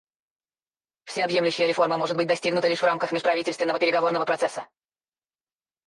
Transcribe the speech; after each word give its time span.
Всеобъемлющая 1.05 1.67
реформа 1.67 1.99
может 1.99 2.17
быть 2.17 2.25
достигнута 2.25 2.67
лишь 2.67 2.79
в 2.81 2.85
рамках 2.85 3.11
межправительственного 3.11 3.77
переговорного 3.77 4.25
процесса. 4.25 4.65